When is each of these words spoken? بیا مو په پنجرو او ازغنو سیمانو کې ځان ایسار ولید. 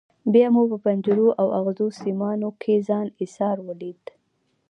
بیا 0.33 0.47
مو 0.53 0.63
په 0.71 0.77
پنجرو 0.83 1.27
او 1.41 1.47
ازغنو 1.57 1.87
سیمانو 2.01 2.49
کې 2.61 2.83
ځان 2.87 3.07
ایسار 3.21 3.57
ولید. 3.67 4.01